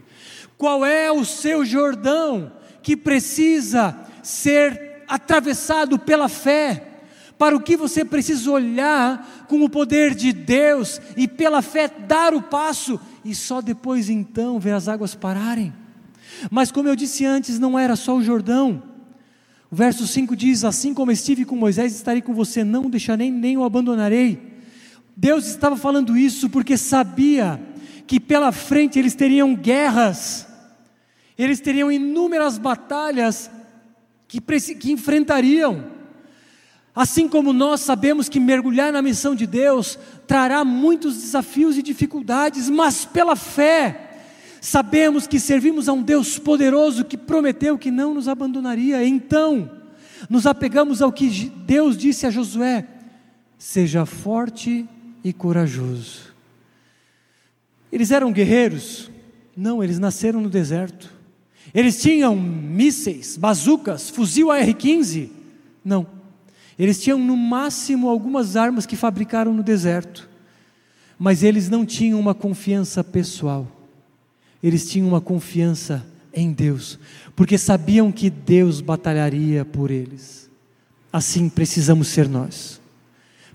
[0.57, 6.87] Qual é o seu Jordão que precisa ser atravessado pela fé?
[7.37, 12.33] Para o que você precisa olhar com o poder de Deus e pela fé dar
[12.33, 15.71] o passo e só depois então ver as águas pararem.
[16.49, 18.81] Mas como eu disse antes, não era só o Jordão.
[19.69, 23.29] O verso 5 diz: Assim como estive com Moisés, estarei com você, não o deixarei
[23.29, 24.50] nem o abandonarei.
[25.15, 27.59] Deus estava falando isso porque sabia
[28.07, 30.47] que pela frente eles teriam guerras,
[31.37, 33.49] eles teriam inúmeras batalhas
[34.27, 34.39] que,
[34.75, 35.91] que enfrentariam.
[36.93, 39.97] Assim como nós sabemos que mergulhar na missão de Deus
[40.27, 44.09] trará muitos desafios e dificuldades, mas pela fé,
[44.59, 49.05] sabemos que servimos a um Deus poderoso que prometeu que não nos abandonaria.
[49.05, 49.71] Então,
[50.29, 51.29] nos apegamos ao que
[51.65, 52.85] Deus disse a Josué:
[53.57, 54.85] seja forte
[55.23, 56.33] e corajoso.
[57.91, 59.11] Eles eram guerreiros?
[59.55, 61.13] Não, eles nasceram no deserto.
[61.73, 65.29] Eles tinham mísseis, bazucas, fuzil AR-15?
[65.83, 66.07] Não.
[66.77, 70.27] Eles tinham no máximo algumas armas que fabricaram no deserto.
[71.19, 73.67] Mas eles não tinham uma confiança pessoal.
[74.63, 76.97] Eles tinham uma confiança em Deus,
[77.35, 80.49] porque sabiam que Deus batalharia por eles.
[81.13, 82.80] Assim precisamos ser nós.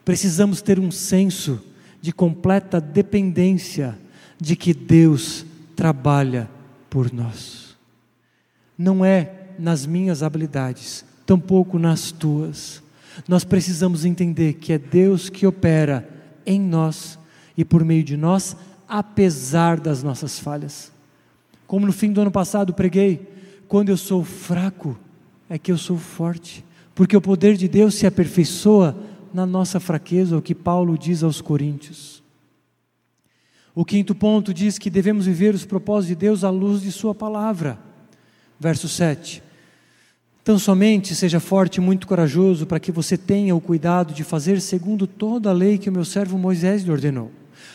[0.07, 1.61] Precisamos ter um senso
[2.01, 3.99] de completa dependência
[4.41, 6.49] de que Deus trabalha
[6.89, 7.77] por nós.
[8.79, 12.85] Não é nas minhas habilidades, tampouco nas tuas.
[13.27, 16.09] Nós precisamos entender que é Deus que opera
[16.47, 17.19] em nós
[17.57, 18.57] e por meio de nós,
[18.89, 20.93] apesar das nossas falhas.
[21.67, 23.29] Como no fim do ano passado preguei,
[23.67, 24.97] quando eu sou fraco,
[25.51, 26.65] é que eu sou forte,
[26.95, 28.97] porque o poder de Deus se aperfeiçoa
[29.33, 32.23] na nossa fraqueza, o que Paulo diz aos Coríntios.
[33.75, 37.15] O quinto ponto diz que devemos viver os propósitos de Deus à luz de Sua
[37.15, 37.79] palavra.
[38.59, 39.43] Verso 7.
[40.43, 44.61] Então, somente seja forte e muito corajoso, para que você tenha o cuidado de fazer
[44.61, 47.31] segundo toda a lei que o meu servo Moisés lhe ordenou.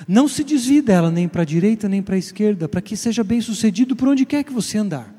[0.07, 3.23] Não se desvie dela nem para a direita nem para a esquerda, para que seja
[3.23, 5.13] bem sucedido por onde quer que você andar.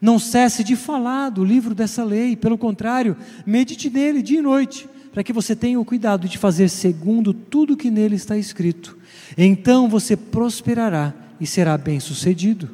[0.00, 4.88] Não cesse de falar do livro dessa lei, pelo contrário, medite nele dia e noite,
[5.12, 8.96] para que você tenha o cuidado de fazer segundo tudo que nele está escrito.
[9.36, 12.70] Então você prosperará e será bem-sucedido.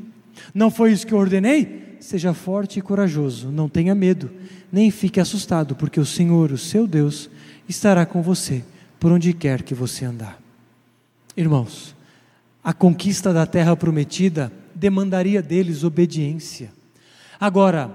[0.55, 1.97] Não foi isso que eu ordenei?
[2.01, 4.31] Seja forte e corajoso, não tenha medo,
[4.71, 7.29] nem fique assustado, porque o Senhor, o seu Deus,
[7.69, 8.65] estará com você
[9.01, 10.41] por onde quer que você andar.
[11.37, 11.95] Irmãos,
[12.63, 16.71] a conquista da terra prometida demandaria deles obediência.
[17.41, 17.91] Agora,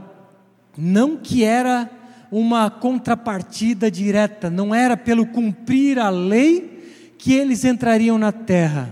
[0.77, 1.89] não que era
[2.33, 8.91] uma contrapartida direta, não era pelo cumprir a lei que eles entrariam na terra,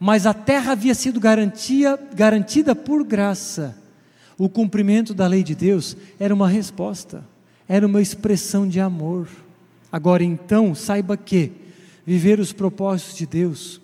[0.00, 3.78] mas a terra havia sido garantia, garantida por graça.
[4.36, 7.24] O cumprimento da lei de Deus era uma resposta,
[7.68, 9.28] era uma expressão de amor.
[9.90, 11.52] Agora então, saiba que
[12.04, 13.80] viver os propósitos de Deus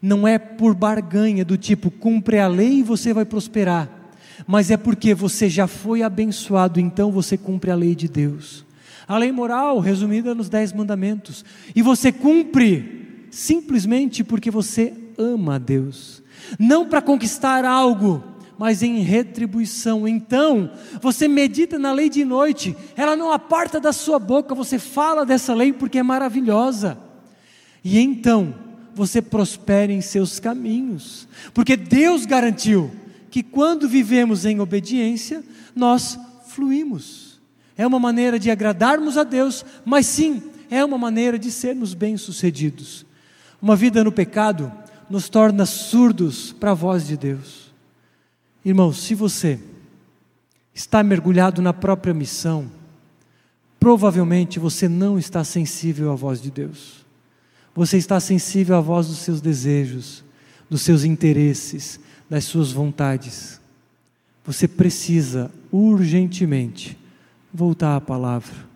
[0.00, 3.99] não é por barganha do tipo cumpre a lei e você vai prosperar
[4.46, 8.64] mas é porque você já foi abençoado, então você cumpre a lei de Deus.
[9.06, 11.44] A lei moral, resumida nos Dez Mandamentos.
[11.74, 16.22] E você cumpre simplesmente porque você ama a Deus.
[16.58, 18.22] Não para conquistar algo,
[18.58, 20.06] mas em retribuição.
[20.06, 20.70] Então,
[21.00, 25.54] você medita na lei de noite, ela não aparta da sua boca, você fala dessa
[25.54, 26.98] lei porque é maravilhosa.
[27.82, 28.54] E então,
[28.94, 32.90] você prospera em seus caminhos, porque Deus garantiu
[33.30, 35.42] que quando vivemos em obediência,
[35.74, 36.18] nós
[36.48, 37.40] fluímos.
[37.76, 43.06] É uma maneira de agradarmos a Deus, mas sim, é uma maneira de sermos bem-sucedidos.
[43.62, 44.72] Uma vida no pecado
[45.08, 47.72] nos torna surdos para a voz de Deus.
[48.64, 49.58] Irmãos, se você
[50.74, 52.70] está mergulhado na própria missão,
[53.78, 57.06] provavelmente você não está sensível à voz de Deus.
[57.74, 60.24] Você está sensível à voz dos seus desejos,
[60.68, 61.98] dos seus interesses,
[62.30, 63.60] das suas vontades.
[64.44, 66.96] Você precisa urgentemente
[67.52, 68.70] voltar à palavra.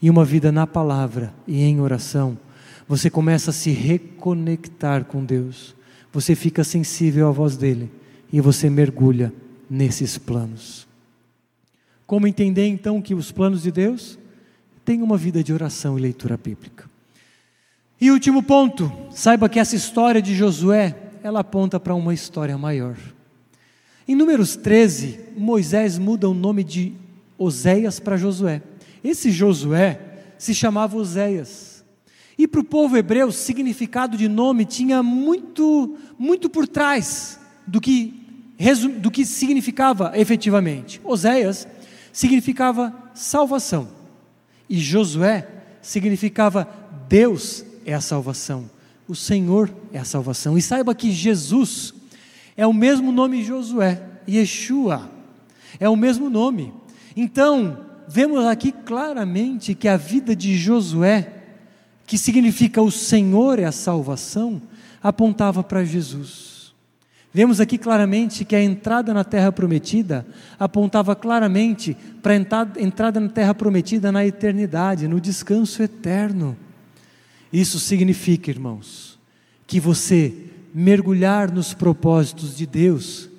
[0.00, 2.38] E uma vida na palavra e em oração,
[2.86, 5.74] você começa a se reconectar com Deus.
[6.12, 7.90] Você fica sensível à voz dele
[8.32, 9.32] e você mergulha
[9.68, 10.86] nesses planos.
[12.06, 14.16] Como entender então que os planos de Deus
[14.84, 16.88] têm uma vida de oração e leitura bíblica?
[18.00, 22.96] E último ponto, saiba que essa história de Josué, ela aponta para uma história maior.
[24.06, 26.92] Em Números 13, Moisés muda o nome de
[27.36, 28.62] Oséias para Josué.
[29.02, 30.00] Esse Josué
[30.38, 31.84] se chamava Oséias.
[32.38, 37.80] E para o povo hebreu, o significado de nome tinha muito, muito por trás do
[37.80, 38.14] que,
[39.00, 41.00] do que significava efetivamente.
[41.02, 41.66] Oséias
[42.12, 43.88] significava salvação.
[44.70, 45.48] E Josué
[45.82, 46.68] significava
[47.08, 48.75] Deus é a salvação.
[49.08, 50.58] O Senhor é a salvação.
[50.58, 51.94] E saiba que Jesus
[52.56, 55.10] é o mesmo nome Josué, Yeshua.
[55.78, 56.72] É o mesmo nome.
[57.16, 57.78] Então,
[58.08, 61.32] vemos aqui claramente que a vida de Josué,
[62.06, 64.60] que significa o Senhor é a salvação,
[65.02, 66.74] apontava para Jesus.
[67.32, 70.26] Vemos aqui claramente que a entrada na terra prometida
[70.58, 76.56] apontava claramente para a entrada na terra prometida na eternidade, no descanso eterno.
[77.56, 79.18] Isso significa, irmãos,
[79.66, 80.30] que você
[80.74, 83.30] mergulhar nos propósitos de Deus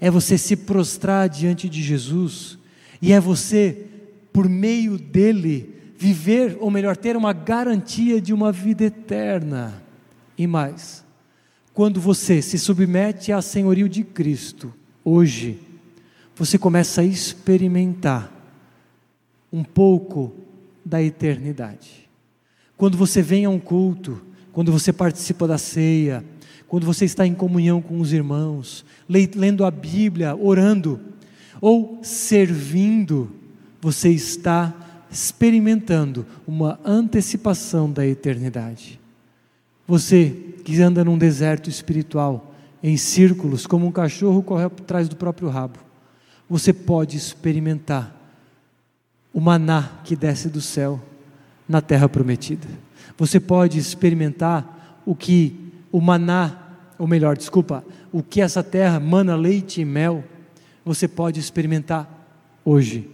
[0.00, 2.56] é você se prostrar diante de Jesus
[3.02, 3.86] e é você,
[4.32, 9.82] por meio dele, viver, ou melhor, ter uma garantia de uma vida eterna.
[10.38, 11.04] E mais,
[11.72, 14.72] quando você se submete ao senhorio de Cristo,
[15.04, 15.58] hoje,
[16.36, 18.32] você começa a experimentar
[19.52, 20.32] um pouco
[20.84, 22.03] da eternidade.
[22.76, 24.20] Quando você vem a um culto,
[24.52, 26.24] quando você participa da ceia,
[26.68, 31.00] quando você está em comunhão com os irmãos, lendo a Bíblia, orando,
[31.60, 33.30] ou servindo,
[33.80, 34.74] você está
[35.10, 39.00] experimentando uma antecipação da eternidade.
[39.86, 45.48] Você que anda num deserto espiritual, em círculos, como um cachorro corre atrás do próprio
[45.48, 45.78] rabo,
[46.48, 48.14] você pode experimentar
[49.32, 51.00] o maná que desce do céu
[51.68, 52.66] na terra prometida.
[53.16, 56.58] Você pode experimentar o que o maná,
[56.98, 60.24] ou melhor, desculpa, o que essa terra mana leite e mel,
[60.84, 62.08] você pode experimentar
[62.64, 63.08] hoje.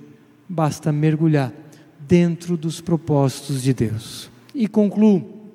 [0.49, 1.53] Basta mergulhar
[2.01, 4.31] dentro dos propósitos de Deus.
[4.55, 5.53] E concluo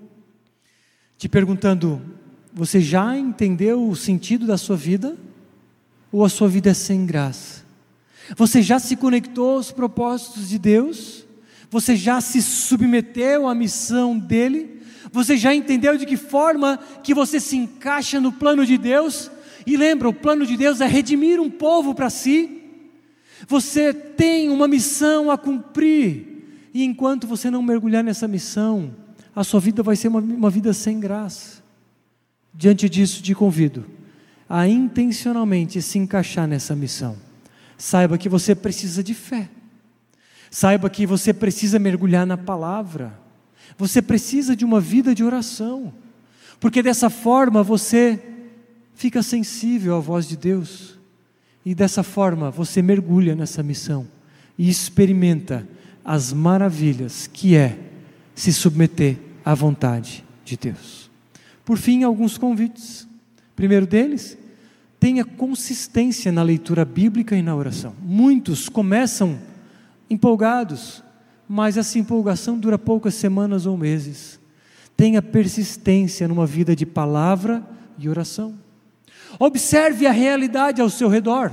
[1.18, 2.02] te perguntando:
[2.54, 5.18] você já entendeu o sentido da sua vida?
[6.12, 7.66] Ou a sua vida é sem graça?
[8.38, 11.25] Você já se conectou aos propósitos de Deus?
[11.70, 14.82] Você já se submeteu à missão dele?
[15.12, 19.32] Você já entendeu de que forma que você se encaixa no plano de Deus?
[19.66, 22.62] E lembra, o plano de Deus é redimir um povo para si.
[23.48, 26.70] Você tem uma missão a cumprir.
[26.74, 28.94] E enquanto você não mergulhar nessa missão,
[29.36, 31.64] a sua vida vai ser uma, uma vida sem graça.
[32.54, 33.86] Diante disso, te convido
[34.50, 37.18] a intencionalmente se encaixar nessa missão.
[37.78, 39.50] Saiba que você precisa de fé.
[40.50, 43.18] Saiba que você precisa mergulhar na palavra.
[43.78, 45.94] Você precisa de uma vida de oração.
[46.60, 48.22] Porque dessa forma você
[48.94, 50.98] fica sensível à voz de Deus.
[51.66, 54.08] E dessa forma você mergulha nessa missão
[54.58, 55.68] e experimenta
[56.04, 57.78] as maravilhas que é
[58.36, 61.10] se submeter à vontade de Deus.
[61.64, 63.08] Por fim, alguns convites.
[63.56, 64.38] Primeiro deles,
[65.00, 67.96] tenha consistência na leitura bíblica e na oração.
[68.02, 69.40] Muitos começam
[70.10, 71.04] empolgados,
[71.48, 74.40] mas essa empolgação dura poucas semanas ou meses.
[74.96, 77.64] Tenha persistência numa vida de palavra
[77.98, 78.56] e oração.
[79.40, 81.52] Observe a realidade ao seu redor.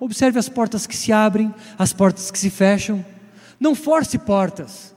[0.00, 3.04] Observe as portas que se abrem, as portas que se fecham.
[3.60, 4.94] Não force portas.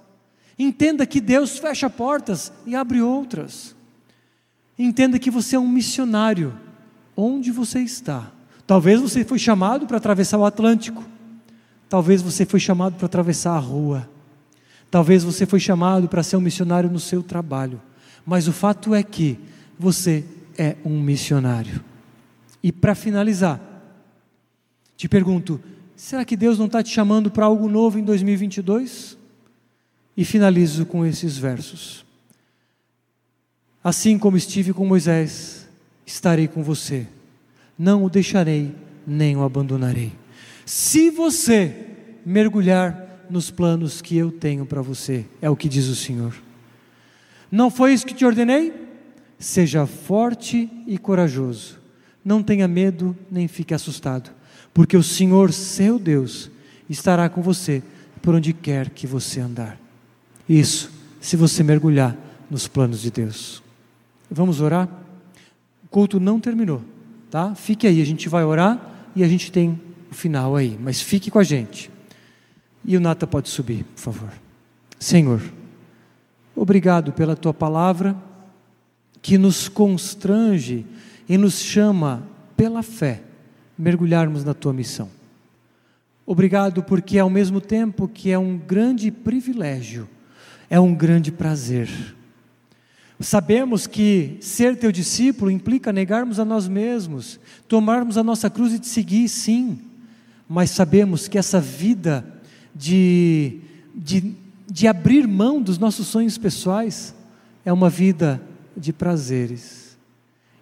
[0.58, 3.76] Entenda que Deus fecha portas e abre outras.
[4.78, 6.58] Entenda que você é um missionário
[7.16, 8.32] onde você está,
[8.72, 11.04] Talvez você foi chamado para atravessar o Atlântico.
[11.92, 14.10] Talvez você foi chamado para atravessar a rua.
[14.90, 17.82] Talvez você foi chamado para ser um missionário no seu trabalho.
[18.26, 19.38] Mas o fato é que
[19.78, 20.24] você
[20.58, 21.84] é um missionário.
[22.64, 23.60] E para finalizar,
[24.96, 25.60] te pergunto:
[25.94, 29.18] será que Deus não está te chamando para algo novo em 2022?
[30.16, 32.06] E finalizo com esses versos.
[33.84, 35.68] Assim como estive com Moisés,
[36.06, 37.06] estarei com você.
[37.78, 38.74] Não o deixarei,
[39.06, 40.21] nem o abandonarei.
[40.66, 41.88] Se você
[42.26, 46.34] mergulhar nos planos que eu tenho para você, é o que diz o Senhor.
[47.52, 48.74] Não foi isso que te ordenei?
[49.40, 51.80] Seja forte e corajoso.
[52.24, 54.30] Não tenha medo, nem fique assustado,
[54.74, 56.52] porque o Senhor, seu Deus,
[56.90, 57.82] estará com você
[58.22, 59.80] por onde quer que você andar.
[60.48, 62.16] Isso, se você mergulhar
[62.50, 63.64] nos planos de Deus.
[64.30, 64.88] Vamos orar?
[65.84, 66.82] O culto não terminou,
[67.30, 67.56] tá?
[67.56, 69.80] Fique aí, a gente vai orar e a gente tem
[70.12, 71.90] final aí, mas fique com a gente.
[72.84, 74.30] E o Nata pode subir, por favor.
[75.00, 75.42] Senhor,
[76.56, 78.16] obrigado pela tua palavra
[79.22, 80.86] que nos constrange
[81.28, 82.24] e nos chama
[82.56, 83.22] pela fé
[83.78, 85.10] mergulharmos na tua missão.
[86.26, 90.08] Obrigado porque ao mesmo tempo que é um grande privilégio,
[90.70, 91.90] é um grande prazer
[93.22, 98.80] Sabemos que ser teu discípulo implica negarmos a nós mesmos, tomarmos a nossa cruz e
[98.80, 99.80] te seguir, sim,
[100.54, 102.26] mas sabemos que essa vida
[102.76, 103.62] de,
[103.96, 104.36] de,
[104.70, 107.16] de abrir mão dos nossos sonhos pessoais
[107.64, 108.42] é uma vida
[108.76, 109.98] de prazeres,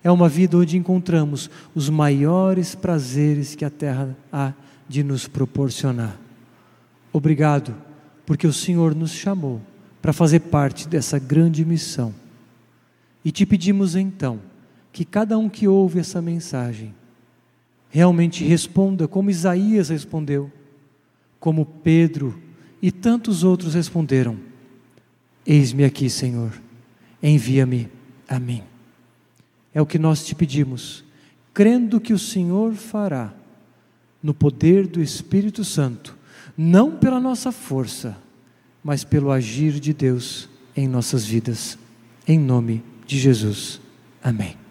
[0.03, 4.53] é uma vida onde encontramos os maiores prazeres que a terra há
[4.87, 6.19] de nos proporcionar.
[7.11, 7.75] Obrigado,
[8.27, 9.59] porque o Senhor nos chamou
[10.03, 12.13] para fazer parte dessa grande missão
[13.25, 14.39] e te pedimos então
[14.93, 16.93] que cada um que ouve essa mensagem
[17.89, 20.51] realmente responda como Isaías respondeu,
[21.39, 22.39] como Pedro
[22.81, 24.37] e tantos outros responderam:
[25.45, 26.51] Eis-me aqui, Senhor,
[27.21, 27.89] envia-me
[28.27, 28.63] a mim.
[29.73, 31.03] É o que nós te pedimos,
[31.53, 33.33] crendo que o Senhor fará
[34.21, 36.17] no poder do Espírito Santo,
[36.57, 38.17] não pela nossa força,
[38.83, 41.77] mas pelo agir de Deus em nossas vidas.
[42.27, 43.81] Em nome de Jesus.
[44.21, 44.68] Amém.